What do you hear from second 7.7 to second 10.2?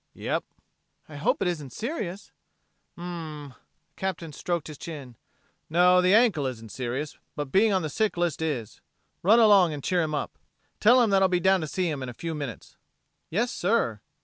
on the sick list is. Run along and cheer him